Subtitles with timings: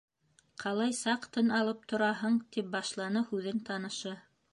[0.61, 4.15] Ҡалай саҡ тын алып тораһың,- тип башланы һүҙен танышы.